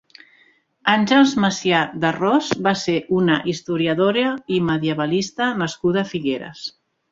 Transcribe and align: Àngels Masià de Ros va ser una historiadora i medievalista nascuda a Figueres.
Àngels 0.93 1.33
Masià 1.43 1.81
de 2.05 2.11
Ros 2.15 2.49
va 2.69 2.73
ser 2.85 2.97
una 3.19 3.37
historiadora 3.53 4.33
i 4.57 4.61
medievalista 4.73 5.53
nascuda 5.63 6.05
a 6.07 6.11
Figueres. 6.17 6.67